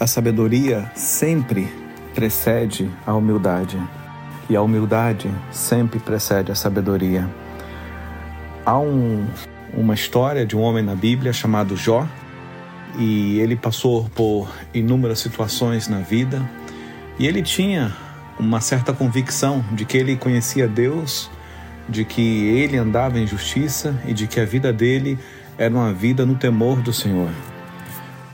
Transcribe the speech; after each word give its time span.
A 0.00 0.06
sabedoria 0.06 0.90
sempre 0.94 1.70
precede 2.14 2.90
a 3.06 3.12
humildade 3.12 3.78
e 4.48 4.56
a 4.56 4.62
humildade 4.62 5.30
sempre 5.52 5.98
precede 5.98 6.50
a 6.50 6.54
sabedoria. 6.54 7.28
Há 8.64 8.78
um, 8.78 9.26
uma 9.74 9.92
história 9.92 10.46
de 10.46 10.56
um 10.56 10.62
homem 10.62 10.82
na 10.82 10.94
Bíblia 10.94 11.34
chamado 11.34 11.76
Jó 11.76 12.08
e 12.98 13.38
ele 13.40 13.54
passou 13.54 14.08
por 14.14 14.50
inúmeras 14.72 15.18
situações 15.18 15.86
na 15.86 15.98
vida 15.98 16.40
e 17.18 17.26
ele 17.26 17.42
tinha 17.42 17.94
uma 18.38 18.62
certa 18.62 18.94
convicção 18.94 19.62
de 19.70 19.84
que 19.84 19.98
ele 19.98 20.16
conhecia 20.16 20.66
Deus, 20.66 21.30
de 21.86 22.06
que 22.06 22.46
ele 22.46 22.78
andava 22.78 23.18
em 23.18 23.26
justiça 23.26 23.94
e 24.06 24.14
de 24.14 24.26
que 24.26 24.40
a 24.40 24.46
vida 24.46 24.72
dele 24.72 25.18
era 25.58 25.74
uma 25.74 25.92
vida 25.92 26.24
no 26.24 26.36
temor 26.36 26.80
do 26.80 26.90
Senhor. 26.90 27.28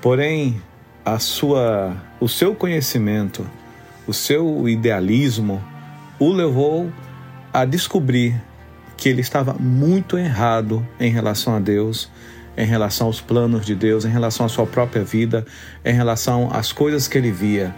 Porém, 0.01 0.63
a 1.07 1.21
sua, 1.21 1.97
o 2.19 2.29
seu 2.29 2.53
conhecimento, 2.53 3.49
o 4.09 4.13
seu 4.13 4.69
idealismo 4.69 5.63
o 6.19 6.33
levou 6.33 6.91
a 7.53 7.65
descobrir 7.65 8.35
que 8.97 9.09
ele 9.09 9.21
estava 9.21 9.55
muito 9.55 10.19
errado 10.19 10.85
em 10.99 11.09
relação 11.11 11.55
a 11.55 11.61
Deus, 11.61 12.11
em 12.57 12.67
relação 12.67 13.07
aos 13.07 13.21
planos 13.21 13.65
de 13.65 13.77
Deus, 13.77 14.05
em 14.05 14.09
relação 14.09 14.47
à 14.47 14.49
sua 14.49 14.67
própria 14.67 15.05
vida, 15.05 15.47
em 15.85 15.93
relação 15.93 16.49
às 16.53 16.73
coisas 16.73 17.07
que 17.07 17.17
ele 17.17 17.31
via. 17.31 17.73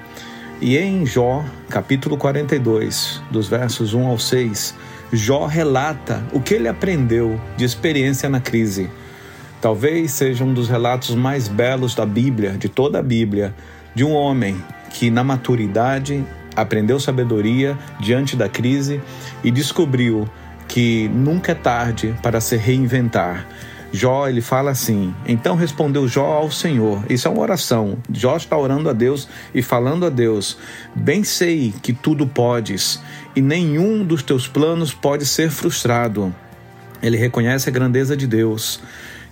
E 0.58 0.78
em 0.78 1.05
Jó, 1.05 1.45
capítulo 1.69 2.16
42, 2.16 3.20
dos 3.30 3.47
versos 3.47 3.92
1 3.92 4.06
ao 4.06 4.19
6, 4.19 4.74
Jó 5.12 5.45
relata 5.45 6.24
o 6.33 6.41
que 6.41 6.55
ele 6.55 6.69
aprendeu 6.69 7.38
de 7.58 7.64
experiência 7.64 8.28
na 8.30 8.41
crise. 8.41 8.88
Talvez 9.60 10.12
seja 10.12 10.44
um 10.44 10.54
dos 10.54 10.68
relatos 10.68 11.14
mais 11.14 11.48
belos 11.48 11.94
da 11.94 12.06
Bíblia, 12.06 12.52
de 12.52 12.68
toda 12.68 13.00
a 13.00 13.02
Bíblia, 13.02 13.54
de 13.94 14.04
um 14.04 14.12
homem 14.12 14.62
que, 14.90 15.10
na 15.10 15.24
maturidade, 15.24 16.24
aprendeu 16.54 17.00
sabedoria 17.00 17.77
diante 18.00 18.36
da 18.36 18.48
crise 18.48 19.00
e 19.42 19.50
descobriu 19.50 20.28
que 20.68 21.08
nunca 21.08 21.52
é 21.52 21.55
tarde 21.55 22.14
para 22.22 22.41
se 22.41 22.56
reinventar. 22.56 23.46
Jó, 23.91 24.28
ele 24.28 24.41
fala 24.41 24.70
assim: 24.70 25.14
Então 25.27 25.56
respondeu 25.56 26.06
Jó 26.06 26.27
ao 26.27 26.50
Senhor. 26.50 27.02
Isso 27.08 27.27
é 27.27 27.30
uma 27.30 27.40
oração. 27.40 27.98
Jó 28.12 28.36
está 28.36 28.56
orando 28.56 28.88
a 28.88 28.92
Deus 28.92 29.28
e 29.55 29.62
falando 29.62 30.05
a 30.05 30.11
Deus: 30.11 30.58
Bem 30.94 31.24
sei 31.24 31.72
que 31.83 31.92
tudo 31.92 32.27
podes, 32.27 33.00
e 33.34 33.40
nenhum 33.40 34.05
dos 34.05 34.22
teus 34.22 34.46
planos 34.46 34.92
pode 34.92 35.24
ser 35.24 35.50
frustrado. 35.50 36.34
Ele 37.02 37.16
reconhece 37.16 37.68
a 37.68 37.72
grandeza 37.72 38.16
de 38.16 38.27
Deus. 38.27 38.80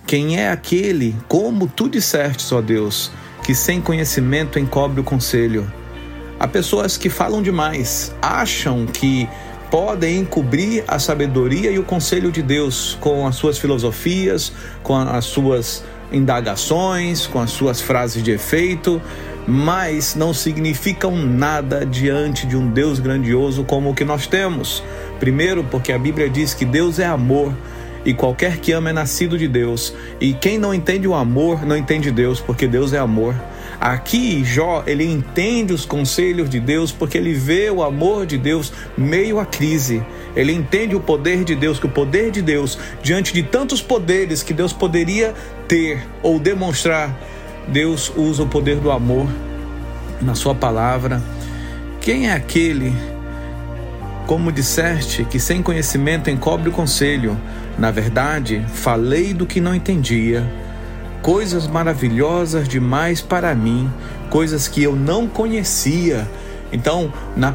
Quem 0.07 0.39
é 0.39 0.49
aquele, 0.49 1.13
como 1.27 1.67
tu 1.67 1.89
disseste, 1.89 2.53
ó 2.53 2.61
Deus, 2.61 3.11
que 3.43 3.53
sem 3.53 3.81
conhecimento 3.81 4.57
encobre 4.57 5.01
o 5.01 5.03
conselho? 5.03 5.69
Há 6.39 6.47
pessoas 6.47 6.95
que 6.95 7.09
falam 7.09 7.41
demais, 7.41 8.15
acham 8.21 8.85
que 8.85 9.27
podem 9.69 10.19
encobrir 10.19 10.85
a 10.87 10.97
sabedoria 10.97 11.71
e 11.71 11.77
o 11.77 11.83
conselho 11.83 12.31
de 12.31 12.41
Deus 12.41 12.97
com 13.01 13.27
as 13.27 13.35
suas 13.35 13.57
filosofias, 13.57 14.53
com 14.81 14.95
as 14.95 15.25
suas 15.25 15.83
indagações, 16.09 17.27
com 17.27 17.41
as 17.41 17.51
suas 17.51 17.81
frases 17.81 18.23
de 18.23 18.31
efeito, 18.31 19.01
mas 19.45 20.15
não 20.15 20.33
significam 20.33 21.17
nada 21.17 21.85
diante 21.85 22.47
de 22.47 22.55
um 22.55 22.71
Deus 22.71 22.97
grandioso 22.97 23.65
como 23.65 23.89
o 23.89 23.93
que 23.93 24.05
nós 24.05 24.25
temos. 24.25 24.81
Primeiro, 25.19 25.65
porque 25.65 25.91
a 25.91 25.99
Bíblia 25.99 26.29
diz 26.29 26.53
que 26.53 26.63
Deus 26.63 26.97
é 26.97 27.05
amor 27.05 27.53
e 28.07 28.13
qualquer 28.13 28.59
que 28.59 28.71
ama 28.71 28.91
é 28.91 28.93
nascido 28.93 29.37
de 29.37 29.49
Deus. 29.49 29.93
E 30.21 30.33
quem 30.33 30.57
não 30.57 30.73
entende 30.73 31.05
o 31.05 31.13
amor 31.13 31.65
não 31.65 31.75
entende 31.75 32.09
Deus, 32.09 32.39
porque 32.39 32.65
Deus 32.65 32.93
é 32.93 32.97
amor. 32.97 33.35
Aqui 33.81 34.45
Jó, 34.45 34.81
ele 34.87 35.03
entende 35.03 35.73
os 35.73 35.85
conselhos 35.85 36.49
de 36.49 36.57
Deus 36.57 36.89
porque 36.89 37.17
ele 37.17 37.33
vê 37.33 37.69
o 37.69 37.83
amor 37.83 38.25
de 38.25 38.37
Deus 38.37 38.71
meio 38.97 39.41
à 39.41 39.45
crise. 39.45 40.01
Ele 40.37 40.53
entende 40.53 40.95
o 40.95 41.01
poder 41.01 41.43
de 41.43 41.53
Deus, 41.53 41.79
que 41.79 41.85
o 41.85 41.89
poder 41.89 42.31
de 42.31 42.41
Deus, 42.41 42.79
diante 43.03 43.33
de 43.33 43.43
tantos 43.43 43.81
poderes 43.81 44.41
que 44.41 44.53
Deus 44.53 44.71
poderia 44.71 45.33
ter 45.67 46.07
ou 46.23 46.39
demonstrar, 46.39 47.13
Deus 47.67 48.09
usa 48.15 48.43
o 48.43 48.47
poder 48.47 48.77
do 48.77 48.89
amor 48.89 49.27
na 50.21 50.33
sua 50.33 50.55
palavra. 50.55 51.21
Quem 51.99 52.29
é 52.29 52.33
aquele 52.33 52.95
como 54.25 54.49
disseste, 54.49 55.25
que 55.25 55.39
sem 55.39 55.61
conhecimento 55.61 56.29
encobre 56.29 56.69
o 56.69 56.71
conselho, 56.71 57.37
na 57.77 57.91
verdade, 57.91 58.65
falei 58.73 59.33
do 59.33 59.45
que 59.45 59.61
não 59.61 59.75
entendia. 59.75 60.43
Coisas 61.21 61.67
maravilhosas 61.67 62.67
demais 62.67 63.21
para 63.21 63.53
mim, 63.53 63.91
coisas 64.29 64.67
que 64.67 64.81
eu 64.81 64.95
não 64.95 65.27
conhecia. 65.27 66.27
Então, 66.71 67.13
na, 67.35 67.53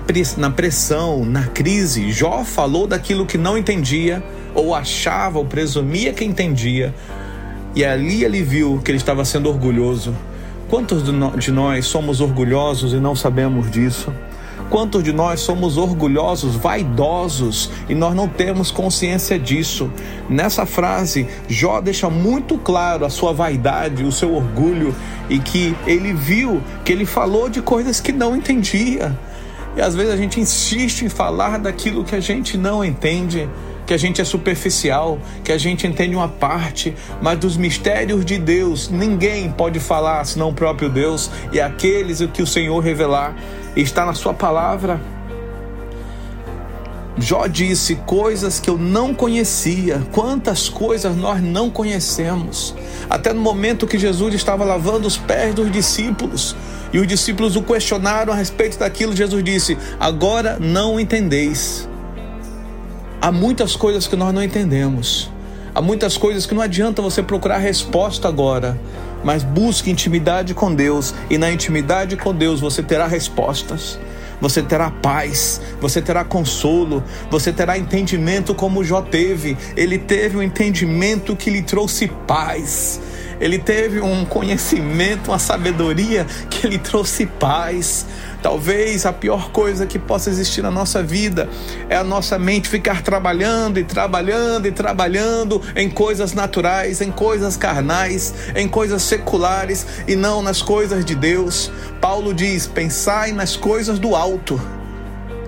pressão, 0.50 1.24
na 1.24 1.46
crise, 1.46 2.12
Jó 2.12 2.44
falou 2.44 2.86
daquilo 2.86 3.26
que 3.26 3.36
não 3.36 3.58
entendia, 3.58 4.22
ou 4.54 4.74
achava, 4.74 5.38
ou 5.38 5.44
presumia 5.44 6.12
que 6.12 6.24
entendia, 6.24 6.94
e 7.74 7.84
ali 7.84 8.24
ele 8.24 8.42
viu 8.42 8.80
que 8.84 8.90
ele 8.90 8.98
estava 8.98 9.24
sendo 9.24 9.48
orgulhoso. 9.48 10.14
Quantos 10.68 11.02
de 11.04 11.50
nós 11.50 11.84
somos 11.84 12.20
orgulhosos 12.20 12.92
e 12.92 12.96
não 12.96 13.14
sabemos 13.14 13.70
disso? 13.70 14.12
Quantos 14.72 15.04
de 15.04 15.12
nós 15.12 15.40
somos 15.40 15.76
orgulhosos, 15.76 16.56
vaidosos 16.56 17.70
e 17.90 17.94
nós 17.94 18.14
não 18.14 18.26
temos 18.26 18.70
consciência 18.70 19.38
disso? 19.38 19.92
Nessa 20.30 20.64
frase, 20.64 21.26
Jó 21.46 21.78
deixa 21.78 22.08
muito 22.08 22.56
claro 22.56 23.04
a 23.04 23.10
sua 23.10 23.34
vaidade, 23.34 24.02
o 24.02 24.10
seu 24.10 24.34
orgulho 24.34 24.94
e 25.28 25.38
que 25.38 25.76
ele 25.86 26.14
viu 26.14 26.62
que 26.86 26.90
ele 26.90 27.04
falou 27.04 27.50
de 27.50 27.60
coisas 27.60 28.00
que 28.00 28.12
não 28.12 28.34
entendia. 28.34 29.14
E 29.76 29.82
às 29.82 29.94
vezes 29.94 30.10
a 30.10 30.16
gente 30.16 30.40
insiste 30.40 31.02
em 31.02 31.10
falar 31.10 31.58
daquilo 31.58 32.02
que 32.02 32.16
a 32.16 32.20
gente 32.20 32.56
não 32.56 32.82
entende 32.82 33.50
que 33.86 33.92
a 33.92 33.98
gente 33.98 34.22
é 34.22 34.24
superficial, 34.24 35.18
que 35.44 35.52
a 35.52 35.58
gente 35.58 35.86
entende 35.86 36.16
uma 36.16 36.28
parte, 36.28 36.94
mas 37.20 37.38
dos 37.38 37.58
mistérios 37.58 38.24
de 38.24 38.38
Deus 38.38 38.88
ninguém 38.88 39.50
pode 39.50 39.78
falar 39.80 40.24
senão 40.24 40.48
o 40.48 40.54
próprio 40.54 40.88
Deus 40.88 41.30
e 41.52 41.60
aqueles 41.60 42.20
o 42.20 42.28
que 42.28 42.40
o 42.40 42.46
Senhor 42.46 42.78
revelar 42.80 43.36
está 43.80 44.04
na 44.04 44.14
sua 44.14 44.34
palavra. 44.34 45.00
Jó 47.18 47.46
disse 47.46 47.96
coisas 48.06 48.58
que 48.58 48.70
eu 48.70 48.78
não 48.78 49.14
conhecia. 49.14 50.02
Quantas 50.12 50.68
coisas 50.68 51.14
nós 51.14 51.42
não 51.42 51.68
conhecemos? 51.70 52.74
Até 53.08 53.32
no 53.32 53.40
momento 53.40 53.86
que 53.86 53.98
Jesus 53.98 54.34
estava 54.34 54.64
lavando 54.64 55.06
os 55.06 55.16
pés 55.16 55.54
dos 55.54 55.70
discípulos 55.70 56.56
e 56.92 56.98
os 56.98 57.06
discípulos 57.06 57.54
o 57.54 57.62
questionaram 57.62 58.32
a 58.32 58.36
respeito 58.36 58.78
daquilo, 58.78 59.14
Jesus 59.14 59.44
disse: 59.44 59.76
Agora 60.00 60.58
não 60.58 60.98
entendeis. 60.98 61.88
Há 63.20 63.30
muitas 63.30 63.76
coisas 63.76 64.06
que 64.06 64.16
nós 64.16 64.34
não 64.34 64.42
entendemos. 64.42 65.30
Há 65.74 65.80
muitas 65.80 66.16
coisas 66.16 66.44
que 66.44 66.54
não 66.54 66.62
adianta 66.62 67.00
você 67.00 67.22
procurar 67.22 67.58
resposta 67.58 68.28
agora, 68.28 68.78
mas 69.24 69.42
busque 69.42 69.90
intimidade 69.90 70.54
com 70.54 70.74
Deus 70.74 71.14
e 71.30 71.38
na 71.38 71.50
intimidade 71.50 72.16
com 72.16 72.34
Deus 72.34 72.60
você 72.60 72.82
terá 72.82 73.06
respostas. 73.06 73.98
Você 74.40 74.60
terá 74.60 74.90
paz, 74.90 75.60
você 75.80 76.02
terá 76.02 76.24
consolo, 76.24 77.04
você 77.30 77.52
terá 77.52 77.78
entendimento 77.78 78.52
como 78.52 78.82
Jó 78.82 79.00
teve. 79.00 79.56
Ele 79.76 79.98
teve 79.98 80.36
um 80.36 80.42
entendimento 80.42 81.36
que 81.36 81.48
lhe 81.48 81.62
trouxe 81.62 82.08
paz. 82.26 83.00
Ele 83.42 83.58
teve 83.58 84.00
um 84.00 84.24
conhecimento, 84.24 85.32
uma 85.32 85.38
sabedoria 85.38 86.24
que 86.48 86.68
lhe 86.68 86.78
trouxe 86.78 87.26
paz. 87.26 88.06
Talvez 88.40 89.04
a 89.04 89.12
pior 89.12 89.50
coisa 89.50 89.84
que 89.84 89.98
possa 89.98 90.30
existir 90.30 90.62
na 90.62 90.70
nossa 90.70 91.02
vida 91.02 91.48
é 91.88 91.96
a 91.96 92.04
nossa 92.04 92.38
mente 92.38 92.68
ficar 92.68 93.02
trabalhando 93.02 93.80
e 93.80 93.84
trabalhando 93.84 94.66
e 94.68 94.70
trabalhando 94.70 95.60
em 95.74 95.90
coisas 95.90 96.32
naturais, 96.34 97.00
em 97.00 97.10
coisas 97.10 97.56
carnais, 97.56 98.32
em 98.54 98.68
coisas 98.68 99.02
seculares 99.02 99.86
e 100.06 100.14
não 100.14 100.40
nas 100.40 100.62
coisas 100.62 101.04
de 101.04 101.16
Deus. 101.16 101.68
Paulo 102.00 102.32
diz: 102.32 102.68
pensai 102.68 103.32
nas 103.32 103.56
coisas 103.56 103.98
do 103.98 104.14
alto, 104.14 104.60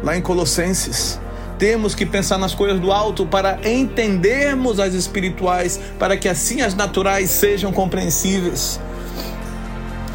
lá 0.03 0.17
em 0.17 0.21
Colossenses. 0.21 1.21
Temos 1.59 1.95
que 1.95 2.05
pensar 2.05 2.39
nas 2.39 2.55
coisas 2.55 2.81
do 2.81 2.91
alto 2.91 3.25
para 3.25 3.59
entendermos 3.65 4.81
as 4.81 4.95
espirituais, 4.95 5.81
para 5.99 6.17
que 6.17 6.29
assim 6.29 6.63
as 6.63 6.75
naturais 6.75 7.31
sejam 7.31 7.73
compreensíveis. 7.73 8.81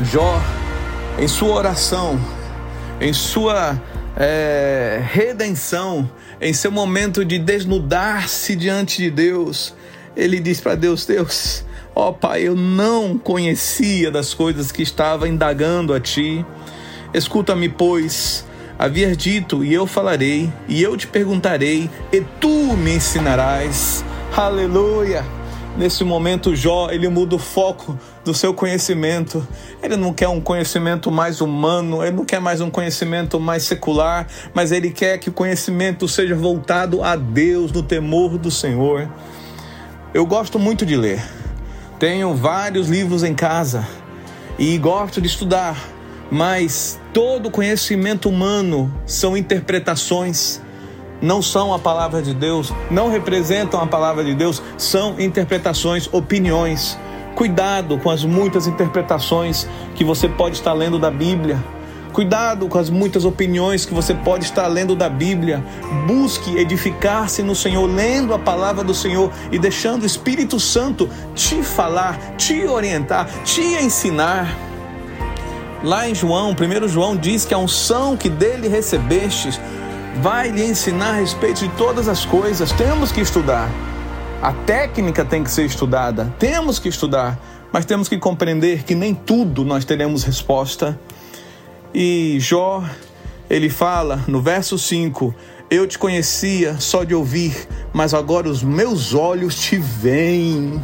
Jó, 0.01 0.41
em 1.17 1.27
sua 1.27 1.55
oração, 1.55 2.19
em 2.99 3.13
sua 3.13 3.81
é, 4.17 5.01
redenção, 5.01 6.09
em 6.41 6.53
seu 6.53 6.71
momento 6.71 7.23
de 7.23 7.39
desnudar-se 7.39 8.55
diante 8.55 8.97
de 8.97 9.09
Deus, 9.09 9.73
ele 10.15 10.39
diz 10.39 10.59
para 10.59 10.75
Deus: 10.75 11.05
Deus, 11.05 11.63
ó 11.95 12.11
Pai, 12.11 12.41
eu 12.43 12.55
não 12.55 13.17
conhecia 13.17 14.11
das 14.11 14.33
coisas 14.33 14.71
que 14.71 14.81
estava 14.81 15.27
indagando 15.27 15.93
a 15.93 15.99
Ti. 15.99 16.45
Escuta-me, 17.13 17.69
pois, 17.69 18.45
havias 18.79 19.17
dito, 19.17 19.61
e 19.61 19.73
eu 19.73 19.85
falarei, 19.85 20.49
e 20.65 20.81
eu 20.81 20.95
te 20.95 21.05
perguntarei, 21.05 21.89
e 22.13 22.21
tu 22.39 22.77
me 22.77 22.95
ensinarás. 22.95 24.05
Aleluia! 24.33 25.25
Nesse 25.77 26.03
momento, 26.05 26.55
Jó, 26.55 26.89
ele 26.89 27.09
muda 27.09 27.35
o 27.35 27.39
foco 27.39 27.99
do 28.23 28.33
seu 28.33 28.53
conhecimento. 28.53 29.45
Ele 29.83 29.97
não 29.97 30.13
quer 30.13 30.29
um 30.29 30.39
conhecimento 30.39 31.11
mais 31.11 31.41
humano, 31.41 32.01
ele 32.01 32.15
não 32.15 32.25
quer 32.25 32.39
mais 32.39 32.61
um 32.61 32.69
conhecimento 32.69 33.37
mais 33.37 33.63
secular, 33.63 34.27
mas 34.53 34.71
ele 34.71 34.91
quer 34.91 35.17
que 35.17 35.29
o 35.29 35.33
conhecimento 35.33 36.07
seja 36.07 36.35
voltado 36.35 37.03
a 37.03 37.17
Deus, 37.17 37.73
no 37.73 37.83
temor 37.83 38.37
do 38.37 38.49
Senhor. 38.49 39.09
Eu 40.13 40.25
gosto 40.25 40.57
muito 40.57 40.85
de 40.85 40.95
ler. 40.95 41.21
Tenho 41.99 42.33
vários 42.33 42.87
livros 42.87 43.23
em 43.23 43.35
casa 43.35 43.85
e 44.57 44.77
gosto 44.77 45.21
de 45.21 45.27
estudar, 45.27 45.77
mas 46.31 46.99
todo 47.13 47.51
conhecimento 47.51 48.29
humano 48.29 48.93
são 49.05 49.35
interpretações 49.35 50.61
não 51.21 51.41
são 51.41 51.73
a 51.73 51.79
palavra 51.79 52.21
de 52.21 52.33
Deus, 52.33 52.73
não 52.89 53.09
representam 53.09 53.81
a 53.81 53.87
palavra 53.87 54.23
de 54.23 54.33
Deus, 54.33 54.61
são 54.77 55.19
interpretações, 55.19 56.07
opiniões. 56.11 56.97
Cuidado 57.35 57.97
com 57.97 58.09
as 58.09 58.23
muitas 58.23 58.67
interpretações 58.67 59.67
que 59.95 60.03
você 60.03 60.27
pode 60.27 60.55
estar 60.55 60.73
lendo 60.73 60.99
da 60.99 61.11
Bíblia. 61.11 61.57
Cuidado 62.11 62.67
com 62.67 62.79
as 62.79 62.89
muitas 62.89 63.23
opiniões 63.23 63.85
que 63.85 63.93
você 63.93 64.13
pode 64.13 64.43
estar 64.43 64.67
lendo 64.67 64.95
da 64.95 65.07
Bíblia. 65.07 65.63
Busque 66.07 66.57
edificar-se 66.57 67.43
no 67.43 67.55
Senhor, 67.55 67.85
lendo 67.85 68.33
a 68.33 68.39
palavra 68.39 68.83
do 68.83 68.93
Senhor 68.93 69.31
e 69.51 69.59
deixando 69.59 70.03
o 70.03 70.05
Espírito 70.05 70.59
Santo 70.59 71.09
te 71.35 71.61
falar, 71.63 72.17
te 72.35 72.65
orientar, 72.65 73.29
te 73.43 73.61
ensinar. 73.61 74.68
Lá 75.83 76.09
em 76.09 76.13
João, 76.13 76.51
1 76.51 76.87
João 76.89 77.15
diz 77.15 77.45
que 77.45 77.53
a 77.53 77.57
unção 77.57 78.17
que 78.17 78.27
dele 78.27 78.67
recebestes 78.67 79.59
vai 80.21 80.49
lhe 80.49 80.63
ensinar 80.63 81.11
a 81.11 81.13
respeito 81.13 81.61
de 81.61 81.69
todas 81.75 82.09
as 82.09 82.25
coisas. 82.25 82.71
Temos 82.73 83.13
que 83.13 83.21
estudar. 83.21 83.69
A 84.41 84.51
técnica 84.51 85.23
tem 85.23 85.41
que 85.41 85.49
ser 85.49 85.65
estudada. 85.65 86.33
Temos 86.37 86.79
que 86.79 86.89
estudar, 86.89 87.39
mas 87.71 87.85
temos 87.85 88.09
que 88.09 88.17
compreender 88.17 88.83
que 88.83 88.93
nem 88.93 89.13
tudo 89.13 89.63
nós 89.63 89.85
teremos 89.85 90.23
resposta. 90.23 90.99
E 91.93 92.37
Jó, 92.41 92.83
ele 93.49 93.69
fala 93.69 94.23
no 94.27 94.41
verso 94.41 94.77
5: 94.77 95.33
Eu 95.69 95.87
te 95.87 95.97
conhecia 95.97 96.75
só 96.77 97.05
de 97.05 97.15
ouvir, 97.15 97.55
mas 97.93 98.13
agora 98.13 98.49
os 98.49 98.61
meus 98.61 99.13
olhos 99.13 99.55
te 99.55 99.77
veem. 99.77 100.81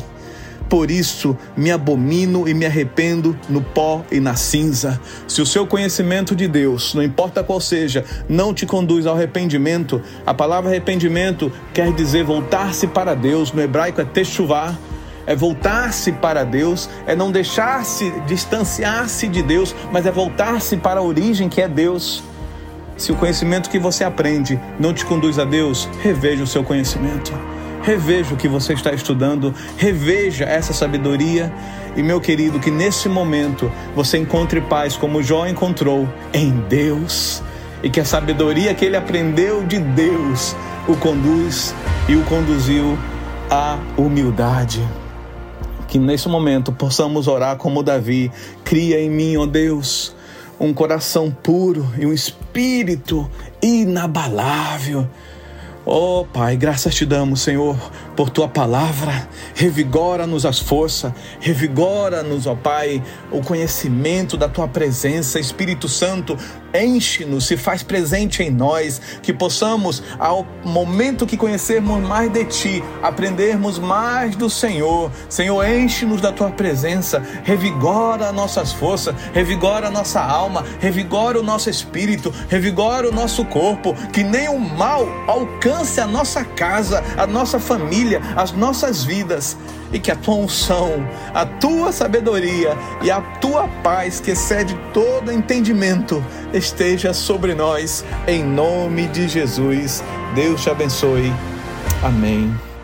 Por 0.70 0.90
isso 0.90 1.38
me 1.56 1.72
abomino 1.72 2.48
e 2.48 2.54
me 2.54 2.66
arrependo 2.66 3.38
no 3.48 3.62
pó 3.62 4.04
e 4.12 4.20
na 4.20 4.36
cinza. 4.36 5.00
Se 5.28 5.42
o 5.42 5.46
seu 5.46 5.68
conhecimento 5.68 6.36
de 6.36 6.48
Deus, 6.48 6.94
não 6.94 7.04
importa 7.04 7.44
qual 7.44 7.62
seja, 7.62 8.04
não 8.28 8.54
te 8.54 8.66
conduz 8.66 9.06
ao 9.06 9.16
arrependimento, 9.16 10.02
a 10.26 10.34
palavra 10.34 10.72
arrependimento 10.72 11.52
quer 11.74 11.94
dizer 11.94 12.24
voltar-se 12.24 12.88
para 12.88 13.14
Deus. 13.14 13.52
No 13.52 13.62
hebraico 13.62 14.02
é 14.02 14.06
techuvá, 14.06 14.76
é 15.28 15.36
voltar-se 15.36 16.12
para 16.12 16.44
Deus, 16.44 16.90
é 17.06 17.16
não 17.16 17.32
deixar-se 17.32 18.12
distanciar-se 18.28 19.28
de 19.28 19.42
Deus, 19.42 19.76
mas 19.92 20.06
é 20.06 20.12
voltar-se 20.12 20.78
para 20.78 21.00
a 21.00 21.04
origem 21.04 21.48
que 21.48 21.62
é 21.62 21.68
Deus. 21.68 22.24
Se 22.98 23.12
o 23.12 23.16
conhecimento 23.16 23.70
que 23.70 23.78
você 23.78 24.04
aprende 24.04 24.60
não 24.80 24.94
te 24.94 25.06
conduz 25.06 25.38
a 25.38 25.46
Deus, 25.46 25.88
reveja 26.02 26.44
o 26.44 26.48
seu 26.48 26.64
conhecimento. 26.64 27.55
Reveja 27.86 28.34
o 28.34 28.38
que 28.38 28.48
você 28.48 28.74
está 28.74 28.92
estudando, 28.92 29.54
reveja 29.78 30.44
essa 30.44 30.74
sabedoria. 30.74 31.54
E, 31.96 32.02
meu 32.02 32.20
querido, 32.20 32.60
que 32.60 32.72
nesse 32.72 33.08
momento 33.08 33.72
você 33.96 34.18
encontre 34.18 34.60
paz 34.60 34.98
como 34.98 35.22
Jó 35.22 35.46
encontrou 35.46 36.10
em 36.34 36.50
Deus. 36.68 37.44
E 37.84 37.90
que 37.92 38.00
a 38.00 38.06
sabedoria 38.06 38.74
que 38.74 38.84
ele 38.84 38.98
aprendeu 38.98 39.64
de 39.64 39.78
Deus 39.78 40.56
o 40.88 40.96
conduz 40.98 41.76
e 42.10 42.16
o 42.16 42.24
conduziu 42.24 42.98
à 43.52 43.78
humildade. 43.96 44.82
Que 45.88 46.00
nesse 46.00 46.28
momento 46.28 46.72
possamos 46.72 47.28
orar 47.28 47.56
como 47.58 47.84
Davi: 47.84 48.32
cria 48.64 49.00
em 49.00 49.12
mim, 49.12 49.38
ó 49.38 49.46
Deus, 49.46 50.16
um 50.60 50.74
coração 50.74 51.30
puro 51.30 51.88
e 52.00 52.06
um 52.08 52.12
espírito 52.12 53.30
inabalável 53.62 55.08
Oh 55.88 56.26
Pai, 56.34 56.58
graças 56.58 56.96
te 56.96 57.06
damos, 57.06 57.42
Senhor, 57.42 57.78
por 58.16 58.30
tua 58.30 58.48
palavra. 58.48 59.28
Revigora-nos 59.54 60.46
as 60.46 60.60
forças, 60.60 61.12
revigora-nos, 61.40 62.48
ó 62.48 62.56
Pai, 62.56 63.02
o 63.32 63.42
conhecimento 63.42 64.38
da 64.38 64.48
tua 64.48 64.68
presença. 64.68 65.40
Espírito 65.40 65.88
Santo, 65.88 66.38
enche-nos, 66.74 67.46
se 67.48 67.58
faz 67.58 67.84
presente 67.84 68.44
em 68.44 68.50
nós, 68.50 69.02
que 69.22 69.34
possamos, 69.34 70.04
ao 70.20 70.46
momento 70.64 71.26
que 71.26 71.38
conhecermos 71.38 72.02
mais 72.02 72.32
de 72.32 72.46
ti, 72.46 72.84
aprendermos 73.02 73.80
mais 73.80 74.36
do 74.36 74.50
Senhor. 74.50 75.12
Senhor, 75.30 75.68
enche-nos 75.68 76.22
da 76.22 76.32
tua 76.32 76.52
presença, 76.52 77.24
revigora 77.44 78.32
nossas 78.32 78.72
forças, 78.72 79.16
revigora 79.34 79.90
nossa 79.90 80.22
alma, 80.22 80.64
revigora 80.80 81.40
o 81.40 81.44
nosso 81.44 81.70
espírito, 81.70 82.34
revigora 82.50 83.10
o 83.10 83.12
nosso 83.14 83.46
corpo, 83.46 83.94
que 84.12 84.24
nem 84.24 84.50
o 84.50 84.60
mal 84.60 85.08
alcance 85.28 86.00
a 86.00 86.08
nossa 86.08 86.44
casa, 86.44 87.04
a 87.18 87.26
nossa 87.26 87.60
família, 87.60 88.05
as 88.36 88.52
nossas 88.52 89.04
vidas 89.04 89.58
e 89.92 90.00
que 90.00 90.12
a 90.12 90.16
tua 90.16 90.36
unção, 90.36 91.08
a 91.34 91.46
tua 91.46 91.92
sabedoria 91.92 92.78
e 93.02 93.10
a 93.10 93.22
tua 93.22 93.68
paz, 93.84 94.20
que 94.20 94.32
excede 94.32 94.78
todo 94.94 95.32
entendimento, 95.32 96.24
esteja 96.54 97.14
sobre 97.14 97.56
nós, 97.56 98.04
em 98.28 98.44
nome 98.44 99.08
de 99.08 99.28
Jesus. 99.28 100.04
Deus 100.36 100.62
te 100.62 100.70
abençoe. 100.70 101.32
Amém. 102.04 102.75